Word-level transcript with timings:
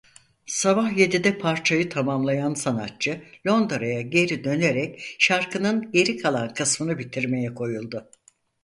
Sabah 0.47 0.97
yedide 0.97 1.37
parçayı 1.37 1.89
tamamlayan 1.89 2.53
sanatçı 2.53 3.23
Londra'ya 3.47 4.01
geri 4.01 4.43
dönerek 4.43 5.15
şarkının 5.19 5.91
geri 5.91 6.17
kalan 6.17 6.53
kısmını 6.53 6.97
bitirmeye 6.99 7.53
koyuldu. 7.53 8.09